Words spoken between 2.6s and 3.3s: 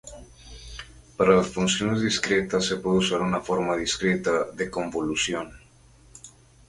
se puede usar